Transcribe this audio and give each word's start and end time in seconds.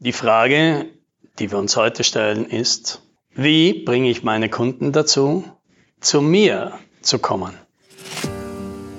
Die 0.00 0.12
Frage, 0.12 0.86
die 1.40 1.50
wir 1.50 1.58
uns 1.58 1.76
heute 1.76 2.04
stellen, 2.04 2.44
ist, 2.46 3.02
wie 3.34 3.72
bringe 3.72 4.08
ich 4.08 4.22
meine 4.22 4.48
Kunden 4.48 4.92
dazu, 4.92 5.42
zu 5.98 6.22
mir 6.22 6.78
zu 7.02 7.18
kommen? 7.18 7.52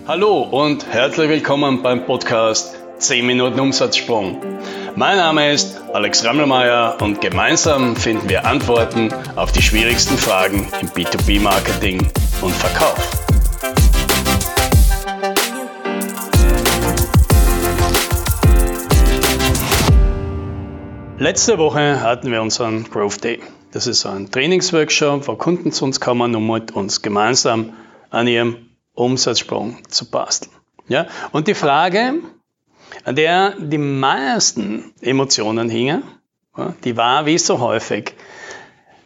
Hallo 0.09 0.41
und 0.41 0.85
herzlich 0.91 1.29
willkommen 1.29 1.81
beim 1.83 2.05
Podcast 2.05 2.75
10 2.97 3.25
Minuten 3.25 3.61
Umsatzsprung. 3.61 4.41
Mein 4.97 5.15
Name 5.15 5.53
ist 5.53 5.79
Alex 5.93 6.25
Rammelmeier 6.25 6.97
und 6.99 7.21
gemeinsam 7.21 7.95
finden 7.95 8.27
wir 8.27 8.45
Antworten 8.45 9.13
auf 9.37 9.53
die 9.53 9.61
schwierigsten 9.61 10.17
Fragen 10.17 10.67
im 10.81 10.89
B2B-Marketing 10.89 12.11
und 12.41 12.53
Verkauf. 12.53 13.18
Letzte 21.19 21.57
Woche 21.57 21.99
hatten 21.99 22.31
wir 22.31 22.41
unseren 22.41 22.85
Growth 22.85 23.25
Day. 23.25 23.41
Das 23.73 23.87
ist 23.87 24.05
ein 24.05 24.31
Trainingsworkshop, 24.31 25.27
wo 25.27 25.35
Kunden 25.35 25.73
zu 25.73 25.83
uns 25.83 25.99
kommen, 25.99 26.33
um 26.33 26.49
mit 26.49 26.71
uns 26.71 27.01
gemeinsam 27.01 27.73
an 28.09 28.25
ihrem 28.25 28.69
Umsatzsprung 28.93 29.79
zu 29.89 30.09
basteln. 30.09 30.53
Ja? 30.87 31.07
Und 31.33 31.49
die 31.49 31.55
Frage, 31.55 32.21
an 33.03 33.15
der 33.17 33.53
die 33.59 33.77
meisten 33.77 34.93
Emotionen 35.01 35.69
hingen, 35.69 36.03
die 36.85 36.95
war 36.95 37.25
wie 37.25 37.37
so 37.37 37.59
häufig, 37.59 38.15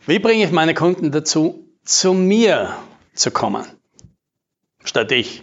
wie 0.06 0.20
bringe 0.20 0.46
ich 0.46 0.52
meine 0.52 0.76
Kunden 0.76 1.12
dazu, 1.12 1.68
zu 1.84 2.14
mir 2.14 2.76
zu 3.16 3.32
kommen, 3.32 3.66
statt 4.84 5.12
ich 5.12 5.42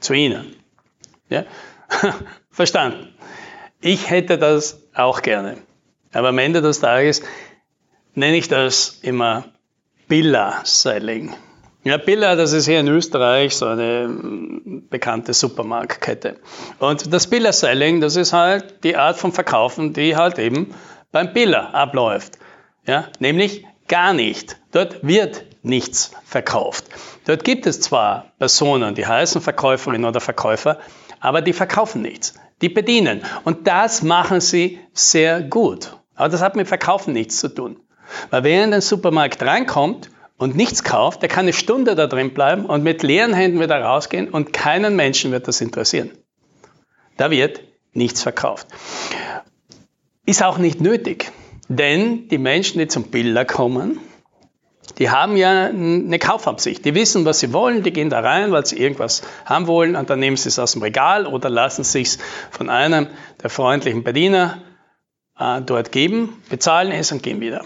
zu 0.00 0.12
ihnen? 0.12 0.54
Ja? 1.30 1.44
Verstanden. 2.50 3.08
Ich 3.80 4.10
hätte 4.10 4.36
das 4.36 4.82
auch 4.92 5.22
gerne. 5.22 5.56
Aber 6.12 6.28
am 6.28 6.38
Ende 6.38 6.60
des 6.60 6.80
Tages 6.80 7.22
nenne 8.14 8.36
ich 8.36 8.48
das 8.48 8.98
immer 9.02 9.44
Billa-Selling. 10.08 11.34
Ja, 11.82 11.96
Billa, 11.96 12.36
das 12.36 12.52
ist 12.52 12.66
hier 12.66 12.80
in 12.80 12.88
Österreich 12.88 13.56
so 13.56 13.66
eine 13.66 14.06
mm, 14.06 14.88
bekannte 14.90 15.32
Supermarktkette. 15.32 16.36
Und 16.78 17.12
das 17.12 17.28
Billa-Selling, 17.28 18.00
das 18.00 18.16
ist 18.16 18.32
halt 18.32 18.84
die 18.84 18.96
Art 18.96 19.16
von 19.16 19.32
Verkaufen, 19.32 19.94
die 19.94 20.16
halt 20.16 20.38
eben 20.38 20.74
beim 21.10 21.32
Billa 21.32 21.70
abläuft. 21.70 22.38
Ja, 22.86 23.08
nämlich 23.18 23.64
gar 23.88 24.12
nicht. 24.12 24.56
Dort 24.72 25.06
wird 25.06 25.44
nichts 25.62 26.10
verkauft. 26.24 26.84
Dort 27.24 27.44
gibt 27.44 27.66
es 27.66 27.80
zwar 27.80 28.32
Personen, 28.38 28.94
die 28.94 29.06
heißen 29.06 29.40
Verkäuferin 29.40 30.04
oder 30.04 30.20
Verkäufer, 30.20 30.78
aber 31.20 31.40
die 31.40 31.52
verkaufen 31.52 32.02
nichts. 32.02 32.34
Die 32.60 32.68
bedienen. 32.68 33.22
Und 33.44 33.66
das 33.66 34.02
machen 34.02 34.40
sie 34.40 34.80
sehr 34.92 35.40
gut. 35.40 35.96
Aber 36.20 36.28
das 36.28 36.42
hat 36.42 36.54
mit 36.54 36.68
Verkaufen 36.68 37.14
nichts 37.14 37.38
zu 37.38 37.48
tun. 37.48 37.80
Weil 38.28 38.44
wer 38.44 38.62
in 38.62 38.72
den 38.72 38.82
Supermarkt 38.82 39.40
reinkommt 39.42 40.10
und 40.36 40.54
nichts 40.54 40.84
kauft, 40.84 41.22
der 41.22 41.30
kann 41.30 41.46
eine 41.46 41.54
Stunde 41.54 41.94
da 41.94 42.06
drin 42.06 42.34
bleiben 42.34 42.66
und 42.66 42.82
mit 42.82 43.02
leeren 43.02 43.32
Händen 43.32 43.58
wieder 43.58 43.80
rausgehen 43.80 44.28
und 44.28 44.52
keinen 44.52 44.96
Menschen 44.96 45.32
wird 45.32 45.48
das 45.48 45.62
interessieren. 45.62 46.10
Da 47.16 47.30
wird 47.30 47.62
nichts 47.94 48.22
verkauft. 48.22 48.66
Ist 50.26 50.42
auch 50.42 50.58
nicht 50.58 50.82
nötig, 50.82 51.32
denn 51.68 52.28
die 52.28 52.36
Menschen, 52.36 52.80
die 52.80 52.88
zum 52.88 53.04
Bilder 53.04 53.46
kommen, 53.46 53.98
die 54.98 55.08
haben 55.08 55.38
ja 55.38 55.68
eine 55.68 56.18
Kaufabsicht. 56.18 56.84
Die 56.84 56.94
wissen, 56.94 57.24
was 57.24 57.40
sie 57.40 57.54
wollen, 57.54 57.82
die 57.82 57.94
gehen 57.94 58.10
da 58.10 58.20
rein, 58.20 58.52
weil 58.52 58.66
sie 58.66 58.76
irgendwas 58.76 59.22
haben 59.46 59.66
wollen 59.66 59.96
und 59.96 60.10
dann 60.10 60.18
nehmen 60.18 60.36
sie 60.36 60.50
es 60.50 60.58
aus 60.58 60.72
dem 60.72 60.82
Regal 60.82 61.26
oder 61.26 61.48
lassen 61.48 61.82
sich 61.82 62.18
von 62.50 62.68
einem 62.68 63.06
der 63.42 63.48
freundlichen 63.48 64.04
Bediener 64.04 64.58
äh, 65.40 65.62
dort 65.62 65.90
geben, 65.90 66.42
bezahlen 66.48 66.92
es 66.92 67.10
und 67.10 67.22
gehen 67.22 67.40
wieder. 67.40 67.64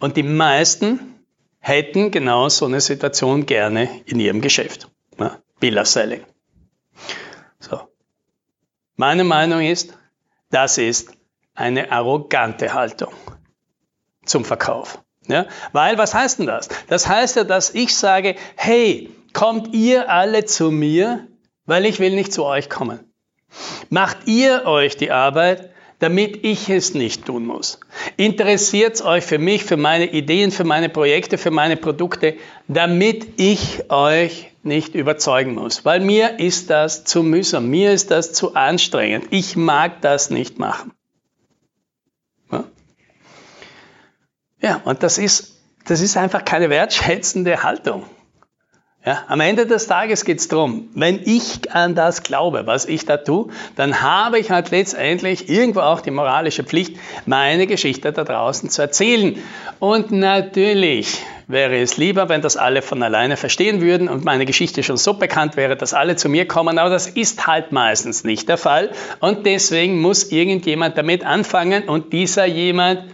Und 0.00 0.16
die 0.16 0.22
meisten 0.22 1.14
hätten 1.60 2.10
genau 2.10 2.48
so 2.48 2.66
eine 2.66 2.80
Situation 2.80 3.46
gerne 3.46 3.88
in 4.04 4.20
ihrem 4.20 4.40
Geschäft. 4.40 4.88
Ja, 5.18 5.38
Billa 5.60 5.84
Selling. 5.84 6.24
So. 7.60 7.80
Meine 8.96 9.24
Meinung 9.24 9.60
ist, 9.62 9.96
das 10.50 10.78
ist 10.78 11.12
eine 11.54 11.92
arrogante 11.92 12.74
Haltung 12.74 13.12
zum 14.24 14.44
Verkauf. 14.44 15.02
Ja? 15.26 15.46
Weil, 15.72 15.98
was 15.98 16.14
heißt 16.14 16.40
denn 16.40 16.46
das? 16.46 16.68
Das 16.88 17.08
heißt 17.08 17.36
ja, 17.36 17.44
dass 17.44 17.70
ich 17.70 17.96
sage, 17.96 18.36
hey, 18.56 19.10
kommt 19.32 19.74
ihr 19.74 20.10
alle 20.10 20.44
zu 20.44 20.70
mir, 20.70 21.26
weil 21.66 21.84
ich 21.84 22.00
will 22.00 22.14
nicht 22.14 22.32
zu 22.32 22.44
euch 22.44 22.70
kommen. 22.70 23.12
Macht 23.88 24.26
ihr 24.26 24.64
euch 24.66 24.96
die 24.96 25.10
Arbeit, 25.10 25.70
damit 25.98 26.44
ich 26.44 26.68
es 26.68 26.94
nicht 26.94 27.26
tun 27.26 27.46
muss. 27.46 27.80
Interessiert 28.16 29.02
euch 29.02 29.24
für 29.24 29.38
mich, 29.38 29.64
für 29.64 29.76
meine 29.76 30.12
Ideen, 30.12 30.50
für 30.50 30.64
meine 30.64 30.88
Projekte, 30.88 31.38
für 31.38 31.50
meine 31.50 31.76
Produkte, 31.76 32.36
damit 32.68 33.40
ich 33.40 33.90
euch 33.90 34.52
nicht 34.62 34.94
überzeugen 34.94 35.54
muss. 35.54 35.84
Weil 35.84 36.00
mir 36.00 36.38
ist 36.38 36.70
das 36.70 37.04
zu 37.04 37.22
mühsam, 37.22 37.68
mir 37.68 37.92
ist 37.92 38.10
das 38.10 38.32
zu 38.32 38.54
anstrengend. 38.54 39.26
Ich 39.30 39.56
mag 39.56 40.00
das 40.02 40.30
nicht 40.30 40.58
machen. 40.58 40.92
Ja, 42.52 42.64
ja 44.60 44.80
und 44.84 45.02
das 45.02 45.18
ist, 45.18 45.56
das 45.86 46.00
ist 46.00 46.16
einfach 46.16 46.44
keine 46.44 46.70
wertschätzende 46.70 47.64
Haltung. 47.64 48.04
Ja, 49.08 49.24
am 49.28 49.40
Ende 49.40 49.64
des 49.64 49.86
Tages 49.86 50.26
geht 50.26 50.38
es 50.38 50.48
darum, 50.48 50.90
wenn 50.92 51.22
ich 51.24 51.72
an 51.72 51.94
das 51.94 52.22
glaube, 52.22 52.66
was 52.66 52.84
ich 52.84 53.06
da 53.06 53.16
tue, 53.16 53.48
dann 53.74 54.02
habe 54.02 54.38
ich 54.38 54.50
halt 54.50 54.70
letztendlich 54.70 55.48
irgendwo 55.48 55.80
auch 55.80 56.02
die 56.02 56.10
moralische 56.10 56.62
Pflicht, 56.62 56.98
meine 57.24 57.66
Geschichte 57.66 58.12
da 58.12 58.24
draußen 58.24 58.68
zu 58.68 58.82
erzählen. 58.82 59.42
Und 59.78 60.10
natürlich 60.10 61.22
wäre 61.46 61.78
es 61.78 61.96
lieber, 61.96 62.28
wenn 62.28 62.42
das 62.42 62.58
alle 62.58 62.82
von 62.82 63.02
alleine 63.02 63.38
verstehen 63.38 63.80
würden 63.80 64.10
und 64.10 64.26
meine 64.26 64.44
Geschichte 64.44 64.82
schon 64.82 64.98
so 64.98 65.14
bekannt 65.14 65.56
wäre, 65.56 65.74
dass 65.74 65.94
alle 65.94 66.16
zu 66.16 66.28
mir 66.28 66.46
kommen, 66.46 66.78
aber 66.78 66.90
das 66.90 67.06
ist 67.06 67.46
halt 67.46 67.72
meistens 67.72 68.24
nicht 68.24 68.46
der 68.46 68.58
Fall. 68.58 68.90
Und 69.20 69.46
deswegen 69.46 70.02
muss 70.02 70.30
irgendjemand 70.30 70.98
damit 70.98 71.24
anfangen 71.24 71.88
und 71.88 72.12
dieser 72.12 72.44
jemand, 72.44 73.04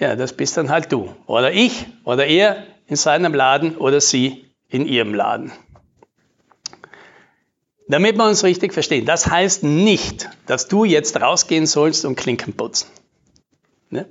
ja, 0.00 0.16
das 0.16 0.32
bist 0.32 0.56
dann 0.56 0.70
halt 0.70 0.90
du. 0.90 1.14
Oder 1.26 1.52
ich 1.52 1.84
oder 2.04 2.24
er 2.24 2.62
in 2.86 2.96
seinem 2.96 3.34
Laden 3.34 3.76
oder 3.76 4.00
sie 4.00 4.46
in 4.72 4.86
ihrem 4.86 5.14
Laden. 5.14 5.52
Damit 7.88 8.16
wir 8.16 8.26
uns 8.26 8.42
richtig 8.42 8.72
verstehen, 8.72 9.04
das 9.04 9.26
heißt 9.26 9.64
nicht, 9.64 10.30
dass 10.46 10.66
du 10.66 10.84
jetzt 10.84 11.20
rausgehen 11.20 11.66
sollst 11.66 12.04
und 12.04 12.16
Klinken 12.16 12.54
putzen. 12.54 12.88
Ne? 13.90 14.06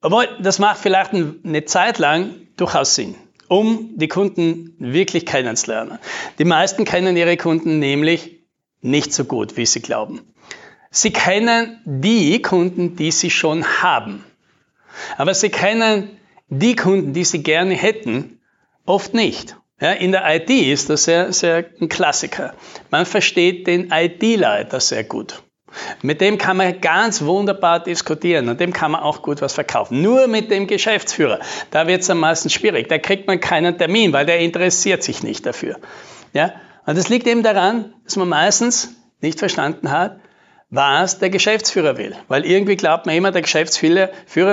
Obwohl, 0.00 0.28
das 0.40 0.58
macht 0.58 0.78
vielleicht 0.78 1.12
eine 1.12 1.64
Zeit 1.64 1.98
lang 1.98 2.46
durchaus 2.56 2.94
Sinn, 2.94 3.16
um 3.48 3.90
die 3.96 4.08
Kunden 4.08 4.76
wirklich 4.78 5.26
kennenzulernen. 5.26 5.98
Die 6.38 6.44
meisten 6.44 6.84
kennen 6.84 7.16
ihre 7.16 7.36
Kunden 7.36 7.78
nämlich 7.80 8.38
nicht 8.80 9.12
so 9.12 9.24
gut, 9.24 9.56
wie 9.56 9.66
sie 9.66 9.82
glauben. 9.82 10.20
Sie 10.90 11.12
kennen 11.12 11.80
die 11.84 12.40
Kunden, 12.42 12.96
die 12.96 13.10
sie 13.10 13.30
schon 13.30 13.64
haben. 13.82 14.24
Aber 15.16 15.34
sie 15.34 15.50
kennen 15.50 16.10
die 16.48 16.76
Kunden, 16.76 17.12
die 17.12 17.24
sie 17.24 17.42
gerne 17.42 17.74
hätten, 17.74 18.40
oft 18.86 19.14
nicht. 19.14 19.56
Ja, 19.80 19.92
in 19.92 20.12
der 20.12 20.24
IT 20.34 20.50
ist 20.50 20.90
das 20.90 21.04
sehr, 21.04 21.32
sehr 21.32 21.64
ein 21.80 21.88
Klassiker. 21.88 22.54
Man 22.90 23.06
versteht 23.06 23.66
den 23.66 23.90
IT-Leiter 23.90 24.78
sehr 24.78 25.04
gut. 25.04 25.42
Mit 26.02 26.20
dem 26.20 26.36
kann 26.36 26.56
man 26.56 26.80
ganz 26.80 27.22
wunderbar 27.22 27.80
diskutieren 27.80 28.48
und 28.48 28.60
dem 28.60 28.72
kann 28.72 28.90
man 28.90 29.02
auch 29.02 29.22
gut 29.22 29.40
was 29.40 29.54
verkaufen. 29.54 30.02
Nur 30.02 30.26
mit 30.26 30.50
dem 30.50 30.66
Geschäftsführer, 30.66 31.38
da 31.70 31.86
wird 31.86 32.02
es 32.02 32.10
am 32.10 32.18
meisten 32.18 32.50
schwierig. 32.50 32.88
Da 32.88 32.98
kriegt 32.98 33.26
man 33.26 33.40
keinen 33.40 33.78
Termin, 33.78 34.12
weil 34.12 34.26
der 34.26 34.40
interessiert 34.40 35.02
sich 35.02 35.22
nicht 35.22 35.46
dafür. 35.46 35.76
Ja? 36.32 36.52
Und 36.84 36.98
das 36.98 37.08
liegt 37.08 37.26
eben 37.26 37.42
daran, 37.42 37.94
dass 38.04 38.16
man 38.16 38.28
meistens 38.28 38.96
nicht 39.20 39.38
verstanden 39.38 39.90
hat, 39.90 40.20
was 40.70 41.18
der 41.18 41.30
Geschäftsführer 41.30 41.96
will. 41.96 42.16
Weil 42.28 42.44
irgendwie 42.44 42.76
glaubt 42.76 43.06
man 43.06 43.14
immer, 43.14 43.30
der 43.30 43.42
Geschäftsführer 43.42 44.10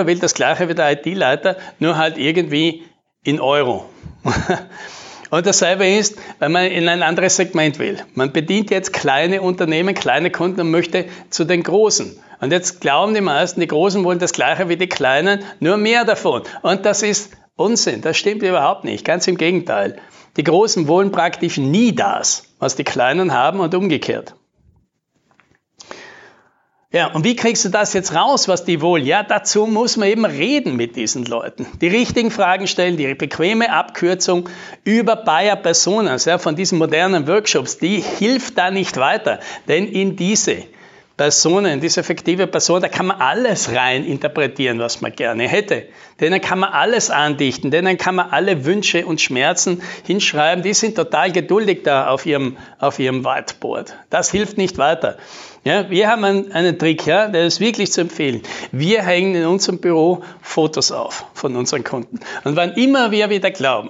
will 0.07 0.19
das 0.19 0.35
gleiche 0.35 0.69
wie 0.69 0.75
der 0.75 0.91
IT-Leiter, 0.91 1.57
nur 1.79 1.97
halt 1.97 2.17
irgendwie 2.17 2.83
in 3.23 3.41
Euro. 3.41 3.89
Und 5.29 5.45
dasselbe 5.45 5.87
ist, 5.87 6.17
wenn 6.39 6.51
man 6.51 6.65
in 6.65 6.87
ein 6.87 7.03
anderes 7.03 7.35
Segment 7.35 7.79
will. 7.79 7.97
Man 8.13 8.31
bedient 8.31 8.69
jetzt 8.71 8.93
kleine 8.93 9.41
Unternehmen, 9.41 9.93
kleine 9.93 10.31
Kunden 10.31 10.61
und 10.61 10.71
möchte 10.71 11.05
zu 11.29 11.43
den 11.43 11.63
Großen. 11.63 12.17
Und 12.39 12.51
jetzt 12.51 12.81
glauben 12.81 13.13
die 13.13 13.21
meisten, 13.21 13.59
die 13.59 13.67
Großen 13.67 14.03
wollen 14.03 14.19
das 14.19 14.33
Gleiche 14.33 14.69
wie 14.69 14.77
die 14.77 14.87
Kleinen, 14.87 15.43
nur 15.59 15.77
mehr 15.77 16.05
davon. 16.05 16.43
Und 16.61 16.85
das 16.85 17.03
ist 17.03 17.31
Unsinn. 17.55 18.01
Das 18.01 18.17
stimmt 18.17 18.43
überhaupt 18.43 18.83
nicht. 18.83 19.03
Ganz 19.03 19.27
im 19.27 19.37
Gegenteil. 19.37 19.97
Die 20.37 20.43
Großen 20.43 20.87
wollen 20.87 21.11
praktisch 21.11 21.57
nie 21.57 21.95
das, 21.95 22.43
was 22.59 22.75
die 22.75 22.83
Kleinen 22.83 23.33
haben 23.33 23.59
und 23.59 23.73
umgekehrt. 23.73 24.35
Ja, 26.97 27.11
und 27.13 27.23
wie 27.23 27.35
kriegst 27.35 27.63
du 27.63 27.69
das 27.69 27.93
jetzt 27.93 28.15
raus, 28.15 28.47
was 28.47 28.65
die 28.65 28.81
wollen? 28.81 29.05
Ja, 29.05 29.21
dazu 29.21 29.67
muss 29.67 29.97
man 29.97 30.09
eben 30.09 30.25
reden 30.25 30.75
mit 30.75 30.95
diesen 30.95 31.25
Leuten. 31.25 31.67
Die 31.79 31.89
richtigen 31.89 32.31
Fragen 32.31 32.65
stellen, 32.65 32.97
die 32.97 33.13
bequeme 33.13 33.71
Abkürzung 33.71 34.49
über 34.83 35.15
Bayer 35.15 35.57
Personas, 35.57 36.25
ja, 36.25 36.39
von 36.39 36.55
diesen 36.55 36.79
modernen 36.79 37.27
Workshops, 37.27 37.77
die 37.77 38.01
hilft 38.01 38.57
da 38.57 38.71
nicht 38.71 38.97
weiter. 38.97 39.39
Denn 39.67 39.85
in 39.85 40.15
diese 40.15 40.63
Personen, 41.17 41.81
diese 41.81 41.99
effektive 41.99 42.45
Person, 42.45 42.79
da 42.79 42.87
kann 42.87 43.07
man 43.07 43.19
alles 43.19 43.73
rein 43.73 44.05
interpretieren, 44.05 44.77
was 44.77 45.01
man 45.01 45.11
gerne 45.11 45.47
hätte. 45.47 45.87
Denen 46.21 46.39
kann 46.39 46.59
man 46.59 46.71
alles 46.71 47.09
andichten, 47.09 47.71
denen 47.71 47.97
kann 47.97 48.13
man 48.15 48.29
alle 48.29 48.65
Wünsche 48.65 49.03
und 49.05 49.19
Schmerzen 49.19 49.81
hinschreiben. 50.05 50.63
Die 50.63 50.75
sind 50.75 50.95
total 50.95 51.31
geduldig 51.31 51.81
da 51.83 52.07
auf 52.09 52.27
ihrem, 52.27 52.57
auf 52.77 52.99
ihrem 52.99 53.25
Whiteboard. 53.25 53.95
Das 54.11 54.29
hilft 54.29 54.59
nicht 54.59 54.77
weiter. 54.77 55.17
Ja, 55.63 55.89
wir 55.89 56.07
haben 56.07 56.23
einen, 56.23 56.51
einen 56.51 56.77
Trick, 56.77 57.07
ja, 57.07 57.27
der 57.27 57.45
ist 57.45 57.59
wirklich 57.59 57.91
zu 57.91 58.01
empfehlen. 58.01 58.41
Wir 58.71 59.01
hängen 59.01 59.33
in 59.33 59.47
unserem 59.47 59.79
Büro 59.79 60.23
Fotos 60.41 60.91
auf 60.91 61.25
von 61.33 61.55
unseren 61.55 61.83
Kunden. 61.83 62.19
Und 62.43 62.55
wann 62.55 62.73
immer 62.73 63.09
wir 63.09 63.31
wieder 63.31 63.49
glauben, 63.49 63.89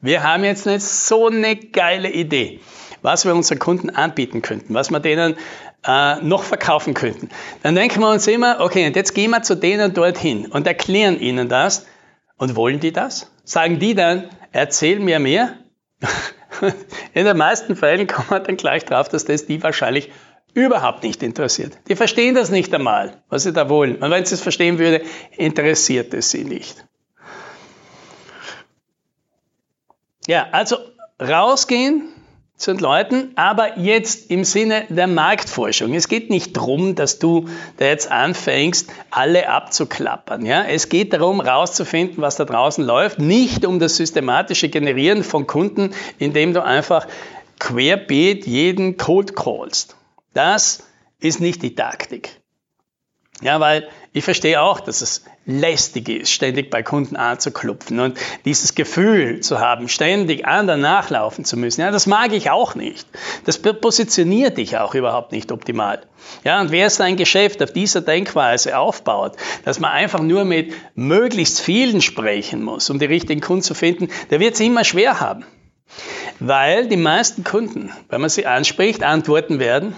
wir 0.00 0.22
haben 0.22 0.44
jetzt 0.44 0.66
nicht 0.66 0.82
so 0.82 1.28
eine 1.28 1.56
geile 1.56 2.10
Idee, 2.10 2.60
was 3.02 3.26
wir 3.26 3.34
unseren 3.34 3.58
Kunden 3.58 3.90
anbieten 3.90 4.42
könnten, 4.42 4.74
was 4.74 4.90
wir 4.90 5.00
denen 5.00 5.36
äh, 5.86 6.16
noch 6.16 6.42
verkaufen 6.42 6.94
könnten. 6.94 7.28
Dann 7.62 7.74
denken 7.74 8.00
wir 8.00 8.10
uns 8.10 8.26
immer, 8.26 8.60
okay, 8.60 8.86
und 8.86 8.96
jetzt 8.96 9.14
gehen 9.14 9.30
wir 9.30 9.42
zu 9.42 9.54
denen 9.54 9.94
dorthin 9.94 10.46
und 10.46 10.66
erklären 10.66 11.18
ihnen 11.18 11.48
das. 11.48 11.86
Und 12.36 12.56
wollen 12.56 12.80
die 12.80 12.92
das? 12.92 13.30
Sagen 13.44 13.78
die 13.78 13.94
dann, 13.94 14.28
erzähl 14.50 14.98
mir 14.98 15.20
mehr? 15.20 15.54
In 17.14 17.24
den 17.24 17.36
meisten 17.36 17.76
Fällen 17.76 18.06
kommt 18.06 18.30
man 18.30 18.42
dann 18.44 18.56
gleich 18.56 18.84
drauf, 18.84 19.08
dass 19.08 19.24
das 19.24 19.46
die 19.46 19.62
wahrscheinlich 19.62 20.10
überhaupt 20.54 21.02
nicht 21.02 21.22
interessiert. 21.22 21.78
Die 21.88 21.96
verstehen 21.96 22.34
das 22.34 22.50
nicht 22.50 22.72
einmal, 22.74 23.22
was 23.28 23.42
sie 23.42 23.52
da 23.52 23.68
wollen. 23.68 23.96
Und 23.96 24.10
wenn 24.10 24.24
sie 24.24 24.34
es 24.34 24.40
verstehen 24.40 24.78
würde, 24.78 25.02
interessiert 25.36 26.14
es 26.14 26.30
sie 26.30 26.44
nicht. 26.44 26.84
Ja, 30.26 30.48
also 30.52 30.78
rausgehen, 31.20 32.13
zu 32.56 32.72
Leuten, 32.72 33.32
aber 33.34 33.78
jetzt 33.78 34.30
im 34.30 34.44
Sinne 34.44 34.84
der 34.88 35.06
Marktforschung. 35.06 35.92
Es 35.94 36.08
geht 36.08 36.30
nicht 36.30 36.56
darum, 36.56 36.94
dass 36.94 37.18
du 37.18 37.48
da 37.78 37.86
jetzt 37.86 38.10
anfängst, 38.10 38.90
alle 39.10 39.48
abzuklappern. 39.48 40.46
Ja? 40.46 40.64
Es 40.64 40.88
geht 40.88 41.12
darum, 41.12 41.40
rauszufinden, 41.40 42.22
was 42.22 42.36
da 42.36 42.44
draußen 42.44 42.84
läuft, 42.84 43.18
nicht 43.18 43.66
um 43.66 43.80
das 43.80 43.96
systematische 43.96 44.68
Generieren 44.68 45.24
von 45.24 45.46
Kunden, 45.46 45.94
indem 46.18 46.54
du 46.54 46.62
einfach 46.62 47.08
querbeet 47.58 48.46
jeden 48.46 48.96
Cold 48.96 49.34
callst. 49.34 49.96
Das 50.32 50.84
ist 51.20 51.40
nicht 51.40 51.62
die 51.62 51.74
Taktik. 51.74 52.43
Ja, 53.42 53.58
weil 53.58 53.88
ich 54.12 54.24
verstehe 54.24 54.62
auch, 54.62 54.78
dass 54.78 55.02
es 55.02 55.24
lästig 55.44 56.08
ist, 56.08 56.30
ständig 56.30 56.70
bei 56.70 56.82
Kunden 56.84 57.16
anzuklopfen 57.16 57.98
und 57.98 58.16
dieses 58.44 58.76
Gefühl 58.76 59.40
zu 59.40 59.58
haben, 59.58 59.88
ständig 59.88 60.46
anderen 60.46 60.80
nachlaufen 60.80 61.44
zu 61.44 61.56
müssen. 61.56 61.80
Ja, 61.80 61.90
das 61.90 62.06
mag 62.06 62.32
ich 62.32 62.50
auch 62.50 62.76
nicht. 62.76 63.06
Das 63.44 63.58
positioniert 63.58 64.56
dich 64.56 64.78
auch 64.78 64.94
überhaupt 64.94 65.32
nicht 65.32 65.50
optimal. 65.50 66.02
Ja, 66.44 66.60
und 66.60 66.70
wer 66.70 66.88
sein 66.90 67.16
Geschäft 67.16 67.62
auf 67.62 67.72
dieser 67.72 68.00
Denkweise 68.00 68.78
aufbaut, 68.78 69.36
dass 69.64 69.80
man 69.80 69.90
einfach 69.90 70.20
nur 70.20 70.44
mit 70.44 70.72
möglichst 70.94 71.60
vielen 71.60 72.00
sprechen 72.00 72.62
muss, 72.62 72.88
um 72.88 73.00
die 73.00 73.04
richtigen 73.04 73.40
Kunden 73.40 73.62
zu 73.62 73.74
finden, 73.74 74.08
der 74.30 74.40
wird 74.40 74.54
es 74.54 74.60
immer 74.60 74.84
schwer 74.84 75.20
haben. 75.20 75.44
Weil 76.38 76.88
die 76.88 76.96
meisten 76.96 77.44
Kunden, 77.44 77.92
wenn 78.08 78.20
man 78.20 78.30
sie 78.30 78.46
anspricht, 78.46 79.02
antworten 79.02 79.58
werden, 79.58 79.94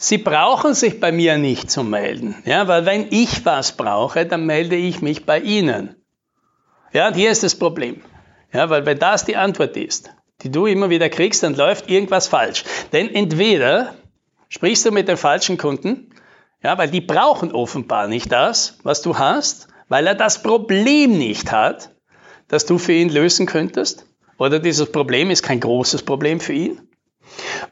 Sie 0.00 0.18
brauchen 0.18 0.74
sich 0.74 1.00
bei 1.00 1.10
mir 1.10 1.38
nicht 1.38 1.72
zu 1.72 1.82
melden, 1.82 2.36
ja, 2.44 2.68
weil 2.68 2.86
wenn 2.86 3.08
ich 3.10 3.44
was 3.44 3.72
brauche, 3.72 4.24
dann 4.26 4.46
melde 4.46 4.76
ich 4.76 5.02
mich 5.02 5.26
bei 5.26 5.40
Ihnen. 5.40 5.96
Ja, 6.92 7.08
und 7.08 7.14
hier 7.14 7.32
ist 7.32 7.42
das 7.42 7.56
Problem. 7.56 8.02
Ja, 8.52 8.70
weil 8.70 8.86
wenn 8.86 9.00
das 9.00 9.24
die 9.24 9.34
Antwort 9.34 9.76
ist, 9.76 10.10
die 10.42 10.52
du 10.52 10.66
immer 10.66 10.88
wieder 10.88 11.08
kriegst, 11.08 11.42
dann 11.42 11.56
läuft 11.56 11.90
irgendwas 11.90 12.28
falsch. 12.28 12.62
Denn 12.92 13.12
entweder 13.12 13.96
sprichst 14.48 14.86
du 14.86 14.92
mit 14.92 15.08
den 15.08 15.16
falschen 15.16 15.58
Kunden, 15.58 16.14
ja, 16.62 16.78
weil 16.78 16.88
die 16.88 17.00
brauchen 17.00 17.50
offenbar 17.50 18.06
nicht 18.06 18.30
das, 18.30 18.78
was 18.84 19.02
du 19.02 19.18
hast, 19.18 19.66
weil 19.88 20.06
er 20.06 20.14
das 20.14 20.44
Problem 20.44 21.18
nicht 21.18 21.50
hat, 21.50 21.90
das 22.46 22.66
du 22.66 22.78
für 22.78 22.92
ihn 22.92 23.08
lösen 23.08 23.46
könntest, 23.46 24.06
oder 24.38 24.60
dieses 24.60 24.92
Problem 24.92 25.30
ist 25.30 25.42
kein 25.42 25.58
großes 25.58 26.04
Problem 26.04 26.38
für 26.38 26.52
ihn. 26.52 26.88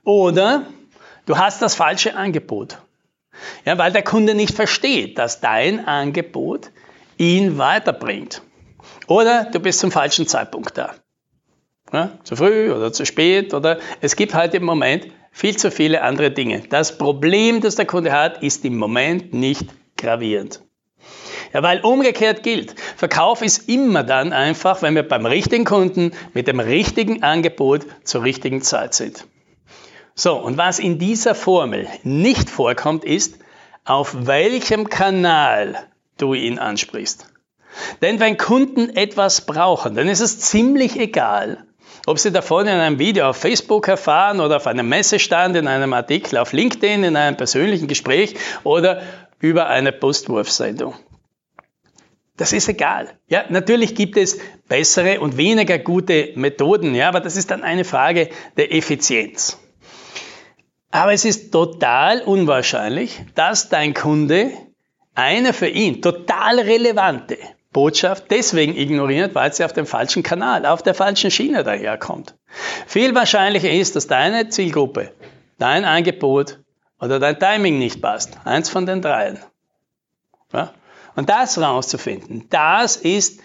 Oder 0.02 0.67
Du 1.26 1.37
hast 1.37 1.61
das 1.61 1.75
falsche 1.75 2.17
Angebot. 2.17 2.78
Ja, 3.64 3.76
weil 3.76 3.93
der 3.93 4.02
Kunde 4.02 4.34
nicht 4.34 4.55
versteht, 4.55 5.19
dass 5.19 5.40
dein 5.40 5.87
Angebot 5.87 6.70
ihn 7.19 7.58
weiterbringt. 7.58 8.43
Oder 9.08 9.44
du 9.44 9.61
bist 9.61 9.81
zum 9.81 9.90
falschen 9.90 10.26
Zeitpunkt 10.26 10.78
da. 10.78 10.94
Ja, 11.93 12.12
zu 12.25 12.37
früh 12.37 12.73
oder 12.73 12.93
zu 12.93 13.05
spät 13.05 13.55
oder 13.55 13.78
es 14.00 14.17
gibt 14.17 14.34
halt 14.34 14.55
im 14.55 14.64
Moment 14.64 15.06
viel 15.31 15.56
zu 15.56 15.70
viele 15.70 16.02
andere 16.02 16.31
Dinge. 16.31 16.62
Das 16.69 16.96
Problem, 16.96 17.61
das 17.61 17.76
der 17.76 17.87
Kunde 17.87 18.12
hat, 18.12 18.43
ist 18.43 18.64
im 18.64 18.76
Moment 18.76 19.34
nicht 19.34 19.67
gravierend. 19.96 20.62
Ja, 21.52 21.62
weil 21.62 21.81
umgekehrt 21.81 22.43
gilt, 22.43 22.75
Verkauf 22.96 23.43
ist 23.43 23.69
immer 23.69 24.02
dann 24.02 24.32
einfach, 24.32 24.82
wenn 24.82 24.94
wir 24.94 25.06
beim 25.06 25.26
richtigen 25.26 25.64
Kunden 25.64 26.12
mit 26.34 26.49
dem 26.49 26.58
richtigen 26.58 27.22
Angebot 27.22 27.87
zur 28.05 28.22
richtigen 28.25 28.62
Zeit 28.62 28.94
sind. 28.94 29.26
So, 30.19 30.35
und 30.37 30.57
was 30.57 30.79
in 30.79 30.99
dieser 30.99 31.35
Formel 31.35 31.87
nicht 32.03 32.49
vorkommt, 32.49 33.05
ist, 33.05 33.39
auf 33.85 34.27
welchem 34.27 34.89
Kanal 34.89 35.77
du 36.17 36.33
ihn 36.33 36.59
ansprichst. 36.59 37.27
Denn 38.01 38.19
wenn 38.19 38.39
Kunden 38.39 38.97
etwas 38.97 39.45
brauchen, 39.45 39.95
dann 39.95 40.09
ist 40.09 40.21
es 40.21 40.41
ziemlich 40.41 40.99
egal, 40.99 41.67
ob 42.07 42.19
sie 42.19 42.33
davon 42.33 42.67
in 42.67 42.79
einem 42.79 42.99
Video 42.99 43.29
auf 43.29 43.37
Facebook 43.37 43.89
erfahren 43.89 44.41
oder 44.41 44.57
auf 44.57 44.67
einem 44.67 44.89
Messestand, 44.89 45.55
in 45.55 45.69
einem 45.69 45.93
Artikel 45.93 46.39
auf 46.39 46.55
LinkedIn, 46.55 47.05
in 47.05 47.15
einem 47.15 47.37
persönlichen 47.37 47.87
Gespräch 47.87 48.37
oder 48.65 49.03
über 49.39 49.67
eine 49.67 49.93
Postwurfsendung. 49.93 50.95
Das 52.39 52.55
ist 52.55 52.69
egal. 52.69 53.11
Ja, 53.29 53.45
natürlich 53.51 53.95
gibt 53.95 54.17
es 54.17 54.39
bessere 54.67 55.21
und 55.21 55.37
weniger 55.37 55.79
gute 55.79 56.33
Methoden, 56.37 56.95
ja, 56.95 57.09
aber 57.09 57.21
das 57.21 57.37
ist 57.37 57.51
dann 57.51 57.63
eine 57.63 57.85
Frage 57.85 58.31
der 58.57 58.75
Effizienz. 58.75 59.59
Aber 60.96 61.12
es 61.12 61.26
ist 61.26 61.52
total 61.52 62.22
unwahrscheinlich, 62.22 63.20
dass 63.34 63.69
dein 63.69 63.93
Kunde 63.93 64.50
eine 65.14 65.52
für 65.52 65.69
ihn 65.69 66.00
total 66.00 66.58
relevante 66.58 67.37
Botschaft 67.70 68.31
deswegen 68.31 68.75
ignoriert, 68.75 69.34
weil 69.34 69.52
sie 69.52 69.66
auf 69.66 69.75
dem 69.75 69.84
falschen 69.84 70.22
Kanal, 70.22 70.64
auf 70.64 70.82
der 70.82 70.94
falschen 70.94 71.31
Schiene 71.31 71.64
daherkommt. 71.64 72.34
Viel 72.87 73.14
wahrscheinlicher 73.14 73.70
ist, 73.70 73.94
dass 73.94 74.06
deine 74.06 74.48
Zielgruppe, 74.48 75.12
dein 75.58 75.84
Angebot 75.84 76.60
oder 76.98 77.19
dein 77.19 77.38
Timing 77.38 77.78
nicht 77.78 78.00
passt. 78.00 78.38
Eins 78.46 78.70
von 78.70 78.87
den 78.87 79.02
dreien. 79.02 79.38
Ja? 80.54 80.72
Und 81.14 81.28
das 81.28 81.58
rauszufinden, 81.58 82.46
das 82.48 82.96
ist 82.96 83.41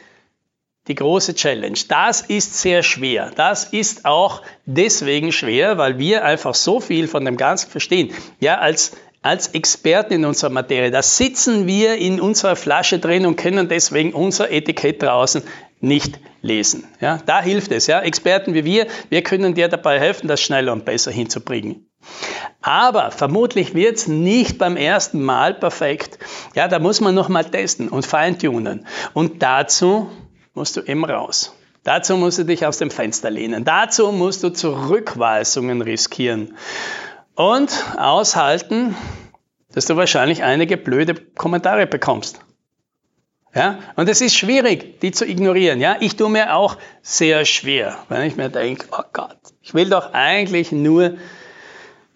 die 0.87 0.95
große 0.95 1.35
Challenge. 1.35 1.77
Das 1.87 2.21
ist 2.21 2.59
sehr 2.59 2.83
schwer. 2.83 3.31
Das 3.35 3.65
ist 3.65 4.05
auch 4.05 4.41
deswegen 4.65 5.31
schwer, 5.31 5.77
weil 5.77 5.99
wir 5.99 6.25
einfach 6.25 6.55
so 6.55 6.79
viel 6.79 7.07
von 7.07 7.23
dem 7.25 7.37
Ganzen 7.37 7.69
verstehen. 7.69 8.13
Ja, 8.39 8.57
als, 8.57 8.93
als 9.21 9.49
Experten 9.49 10.13
in 10.13 10.25
unserer 10.25 10.49
Materie, 10.49 10.89
da 10.89 11.03
sitzen 11.03 11.67
wir 11.67 11.95
in 11.95 12.19
unserer 12.19 12.55
Flasche 12.55 12.99
drin 12.99 13.25
und 13.25 13.35
können 13.35 13.67
deswegen 13.69 14.13
unser 14.13 14.51
Etikett 14.51 15.03
draußen 15.03 15.43
nicht 15.81 16.19
lesen. 16.41 16.87
Ja, 16.99 17.19
da 17.25 17.41
hilft 17.41 17.71
es. 17.71 17.87
Ja, 17.87 18.01
Experten 18.01 18.53
wie 18.53 18.65
wir, 18.65 18.87
wir 19.09 19.21
können 19.21 19.53
dir 19.53 19.67
dabei 19.67 19.99
helfen, 19.99 20.27
das 20.27 20.41
schneller 20.41 20.73
und 20.73 20.85
besser 20.85 21.11
hinzubringen. 21.11 21.87
Aber 22.61 23.11
vermutlich 23.11 23.73
wird 23.73 23.97
es 23.97 24.07
nicht 24.07 24.57
beim 24.57 24.77
ersten 24.77 25.21
Mal 25.23 25.53
perfekt. 25.53 26.19
Ja, 26.55 26.67
da 26.67 26.79
muss 26.79 27.01
man 27.01 27.15
nochmal 27.15 27.45
testen 27.45 27.89
und 27.89 28.05
feintunen. 28.05 28.87
Und 29.13 29.41
dazu 29.41 30.09
musst 30.53 30.77
du 30.77 30.81
eben 30.81 31.05
raus. 31.05 31.55
Dazu 31.83 32.15
musst 32.17 32.37
du 32.37 32.45
dich 32.45 32.65
aus 32.65 32.77
dem 32.77 32.91
Fenster 32.91 33.31
lehnen. 33.31 33.63
Dazu 33.63 34.11
musst 34.11 34.43
du 34.43 34.49
Zurückweisungen 34.49 35.81
riskieren. 35.81 36.55
Und 37.35 37.71
aushalten, 37.97 38.95
dass 39.73 39.85
du 39.85 39.95
wahrscheinlich 39.95 40.43
einige 40.43 40.77
blöde 40.77 41.15
Kommentare 41.15 41.87
bekommst. 41.87 42.41
Ja? 43.55 43.79
Und 43.95 44.09
es 44.09 44.21
ist 44.21 44.35
schwierig, 44.35 44.99
die 45.01 45.11
zu 45.11 45.25
ignorieren. 45.25 45.79
Ja? 45.79 45.97
Ich 45.99 46.15
tue 46.15 46.29
mir 46.29 46.55
auch 46.55 46.77
sehr 47.01 47.45
schwer, 47.45 47.97
wenn 48.09 48.23
ich 48.23 48.35
mir 48.35 48.49
denke, 48.49 48.87
oh 48.91 49.03
Gott, 49.11 49.37
ich 49.61 49.73
will 49.73 49.89
doch 49.89 50.13
eigentlich 50.13 50.71
nur 50.71 51.15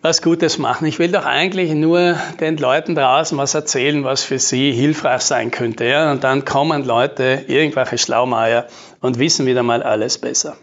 was 0.05 0.21
Gutes 0.21 0.59
machen. 0.59 0.85
Ich 0.85 0.99
will 0.99 1.11
doch 1.11 1.25
eigentlich 1.25 1.71
nur 1.71 2.15
den 2.39 2.57
Leuten 2.57 2.93
draußen 2.93 3.35
was 3.39 3.55
erzählen, 3.55 4.03
was 4.03 4.23
für 4.23 4.37
sie 4.37 4.71
hilfreich 4.71 5.21
sein 5.21 5.49
könnte. 5.49 5.85
Ja? 5.85 6.11
Und 6.11 6.23
dann 6.23 6.45
kommen 6.45 6.85
Leute, 6.85 7.43
irgendwelche 7.47 7.97
Schlaumeier, 7.97 8.67
und 9.01 9.17
wissen 9.17 9.47
wieder 9.47 9.63
mal 9.63 9.81
alles 9.81 10.19
besser. 10.19 10.57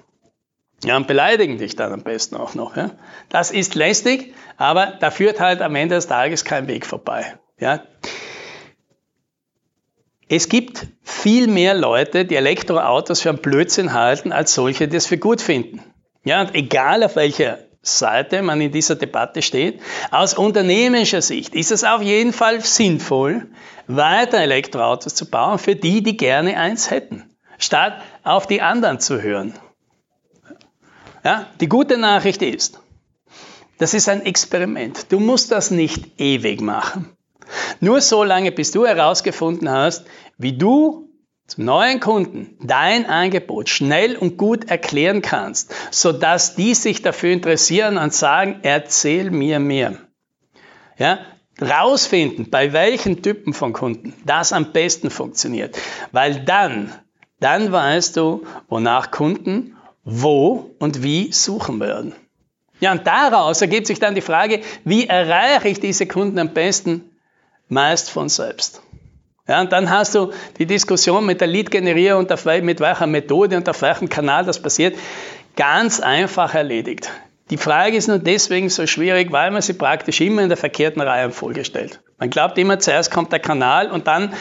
Ja, 0.84 0.96
und 0.96 1.08
beleidigen 1.08 1.58
dich 1.58 1.74
dann 1.74 1.92
am 1.92 2.04
besten 2.04 2.36
auch 2.36 2.54
noch. 2.54 2.76
Ja? 2.76 2.92
Das 3.30 3.50
ist 3.50 3.74
lästig, 3.74 4.32
aber 4.58 4.94
da 5.00 5.10
führt 5.10 5.40
halt 5.40 5.60
am 5.60 5.74
Ende 5.74 5.96
des 5.96 6.06
Tages 6.06 6.44
kein 6.44 6.68
Weg 6.68 6.86
vorbei. 6.86 7.36
Ja? 7.58 7.82
Es 10.28 10.48
gibt 10.48 10.86
viel 11.02 11.48
mehr 11.48 11.74
Leute, 11.74 12.24
die 12.24 12.36
Elektroautos 12.36 13.20
für 13.20 13.30
einen 13.30 13.38
Blödsinn 13.38 13.92
halten, 13.92 14.30
als 14.30 14.54
solche, 14.54 14.86
die 14.86 14.96
es 14.96 15.06
für 15.06 15.18
gut 15.18 15.42
finden. 15.42 15.82
Ja, 16.22 16.42
und 16.42 16.54
egal 16.54 17.02
auf 17.02 17.16
welcher 17.16 17.58
Seite 17.82 18.42
man 18.42 18.60
in 18.60 18.70
dieser 18.70 18.94
Debatte 18.94 19.42
steht. 19.42 19.80
Aus 20.10 20.34
unternehmerischer 20.34 21.20
Sicht 21.20 21.54
ist 21.54 21.72
es 21.72 21.82
auf 21.82 22.00
jeden 22.00 22.32
Fall 22.32 22.60
sinnvoll, 22.60 23.48
weiter 23.88 24.38
Elektroautos 24.38 25.14
zu 25.14 25.28
bauen 25.28 25.58
für 25.58 25.74
die, 25.74 26.02
die 26.02 26.16
gerne 26.16 26.56
eins 26.56 26.90
hätten, 26.90 27.24
statt 27.58 28.00
auf 28.22 28.46
die 28.46 28.62
anderen 28.62 29.00
zu 29.00 29.20
hören. 29.20 29.54
Ja, 31.24 31.46
die 31.60 31.68
gute 31.68 31.98
Nachricht 31.98 32.42
ist, 32.42 32.80
das 33.78 33.94
ist 33.94 34.08
ein 34.08 34.24
Experiment. 34.24 35.10
Du 35.10 35.18
musst 35.18 35.50
das 35.50 35.72
nicht 35.72 36.20
ewig 36.20 36.60
machen. 36.60 37.16
Nur 37.80 38.00
so 38.00 38.22
lange, 38.22 38.52
bis 38.52 38.70
du 38.70 38.86
herausgefunden 38.86 39.68
hast, 39.68 40.04
wie 40.38 40.56
du 40.56 41.11
zum 41.46 41.64
neuen 41.64 42.00
Kunden 42.00 42.56
dein 42.62 43.06
Angebot 43.06 43.68
schnell 43.68 44.16
und 44.16 44.38
gut 44.38 44.70
erklären 44.70 45.22
kannst, 45.22 45.74
sodass 45.90 46.54
die 46.54 46.74
sich 46.74 47.02
dafür 47.02 47.32
interessieren 47.32 47.98
und 47.98 48.14
sagen, 48.14 48.60
erzähl 48.62 49.30
mir 49.30 49.58
mehr. 49.58 49.96
Ja, 50.98 51.18
rausfinden, 51.60 52.50
bei 52.50 52.72
welchen 52.72 53.22
Typen 53.22 53.52
von 53.52 53.72
Kunden 53.72 54.14
das 54.24 54.52
am 54.52 54.72
besten 54.72 55.10
funktioniert. 55.10 55.78
Weil 56.12 56.44
dann, 56.44 56.92
dann 57.40 57.72
weißt 57.72 58.16
du, 58.16 58.44
wonach 58.68 59.10
Kunden 59.10 59.76
wo 60.04 60.74
und 60.78 61.02
wie 61.02 61.32
suchen 61.32 61.78
werden. 61.80 62.14
Ja, 62.80 62.92
und 62.92 63.06
daraus 63.06 63.60
ergibt 63.60 63.86
sich 63.86 64.00
dann 64.00 64.16
die 64.16 64.20
Frage, 64.20 64.62
wie 64.84 65.06
erreiche 65.06 65.68
ich 65.68 65.78
diese 65.78 66.06
Kunden 66.06 66.38
am 66.38 66.52
besten? 66.52 67.16
Meist 67.68 68.10
von 68.10 68.28
selbst. 68.28 68.82
Ja, 69.48 69.60
und 69.60 69.72
dann 69.72 69.90
hast 69.90 70.14
du 70.14 70.32
die 70.58 70.66
Diskussion 70.66 71.26
mit 71.26 71.40
der 71.40 71.48
Lead-Generierung 71.48 72.20
und 72.20 72.32
auf, 72.32 72.44
mit 72.44 72.80
welcher 72.80 73.06
Methode 73.06 73.56
und 73.56 73.68
auf 73.68 73.82
welchem 73.82 74.08
Kanal 74.08 74.44
das 74.44 74.62
passiert, 74.62 74.96
ganz 75.56 76.00
einfach 76.00 76.54
erledigt. 76.54 77.10
Die 77.50 77.56
Frage 77.56 77.96
ist 77.96 78.06
nur 78.08 78.18
deswegen 78.18 78.70
so 78.70 78.86
schwierig, 78.86 79.32
weil 79.32 79.50
man 79.50 79.60
sie 79.60 79.74
praktisch 79.74 80.20
immer 80.20 80.42
in 80.42 80.48
der 80.48 80.56
verkehrten 80.56 81.02
Reihenfolge 81.02 81.64
stellt. 81.64 82.00
Man 82.18 82.30
glaubt 82.30 82.56
immer, 82.56 82.78
zuerst 82.78 83.10
kommt 83.10 83.32
der 83.32 83.40
Kanal 83.40 83.90
und 83.90 84.06
dann 84.06 84.32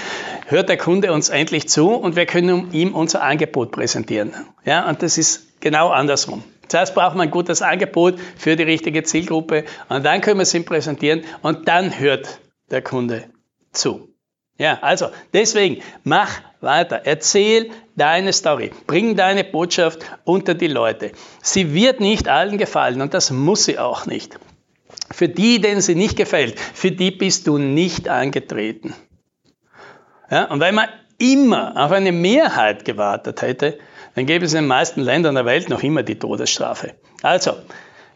hört 0.46 0.70
der 0.70 0.78
Kunde 0.78 1.12
uns 1.12 1.30
endlich 1.30 1.68
zu 1.68 1.90
und 1.90 2.16
wir 2.16 2.28
können 2.28 2.72
ihm 2.72 2.94
unser 2.94 3.24
Angebot 3.24 3.72
präsentieren. 3.72 4.34
Ja, 4.64 4.88
und 4.88 5.02
das 5.02 5.18
ist 5.18 5.60
genau 5.62 5.90
andersrum. 5.90 6.44
Zuerst 6.68 6.94
braucht 6.94 7.16
man 7.16 7.28
ein 7.28 7.32
gutes 7.32 7.62
Angebot 7.62 8.20
für 8.38 8.56
die 8.56 8.64
richtige 8.64 9.04
Zielgruppe 9.04 9.66
und 9.90 10.06
dann 10.06 10.22
können 10.22 10.38
wir 10.38 10.44
es 10.44 10.54
ihm 10.54 10.64
präsentieren 10.64 11.24
und 11.42 11.68
dann 11.68 12.00
hört 12.00 12.40
der 12.70 12.84
Kunde 12.84 13.26
zu. 13.74 14.11
Ja, 14.58 14.80
also 14.82 15.10
deswegen 15.34 15.82
mach 16.04 16.30
weiter, 16.60 17.02
erzähl 17.06 17.72
deine 17.96 18.32
Story, 18.32 18.72
bring 18.86 19.16
deine 19.16 19.44
Botschaft 19.44 20.00
unter 20.24 20.54
die 20.54 20.68
Leute. 20.68 21.12
Sie 21.42 21.74
wird 21.74 22.00
nicht 22.00 22.28
allen 22.28 22.58
gefallen 22.58 23.02
und 23.02 23.14
das 23.14 23.32
muss 23.32 23.66
sie 23.66 23.80
auch 23.80 24.06
nicht. 24.06 24.38
Für 25.12 25.28
die, 25.28 25.60
denen 25.60 25.82
sie 25.82 25.96
nicht 25.96 26.16
gefällt, 26.16 26.60
für 26.60 26.92
die 26.92 27.12
bist 27.12 27.48
du 27.48 27.58
nicht 27.58 28.08
angetreten. 28.08 28.94
Ja, 30.30 30.46
und 30.46 30.60
wenn 30.60 30.76
man 30.76 30.90
immer 31.18 31.74
auf 31.76 31.92
eine 31.92 32.12
Mehrheit 32.12 32.86
gewartet 32.86 33.42
hätte, 33.42 33.78
dann 34.16 34.26
gäbe 34.26 34.46
es 34.46 34.54
in 34.54 34.60
den 34.60 34.68
meisten 34.68 35.02
Ländern 35.02 35.36
der 35.36 35.46
Welt 35.46 35.70
noch 35.70 35.84
immer 35.84 36.04
die 36.04 36.20
Todesstrafe. 36.20 36.96
Also, 37.22 37.54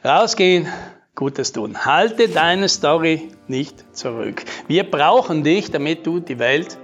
rausgehen, 0.03 0.67
Gutes 1.15 1.53
tun. 1.53 1.85
Halte 1.85 2.27
deine 2.27 2.67
Story 2.67 3.29
nicht 3.47 3.95
zurück. 3.95 4.43
Wir 4.67 4.83
brauchen 4.83 5.43
dich, 5.43 5.71
damit 5.71 6.05
du 6.05 6.19
die 6.19 6.39
Welt 6.39 6.77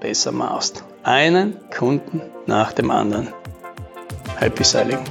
besser 0.00 0.30
machst. 0.30 0.84
Einen 1.02 1.56
Kunden 1.76 2.22
nach 2.46 2.72
dem 2.72 2.92
anderen. 2.92 3.28
Happy 4.38 4.62
Selling. 4.62 5.04